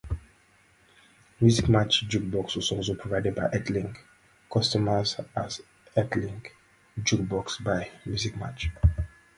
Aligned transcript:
Musicmatch 1.39 2.07
Jukebox 2.09 2.55
was 2.55 2.71
also 2.71 2.95
provided 2.95 3.35
to 3.35 3.41
Earthlink 3.43 3.97
customers 4.51 5.15
as 5.35 5.61
Earthlink 5.95 6.47
Jukebox 6.99 7.63
by 7.63 7.91
Musicmatch. 8.07 8.71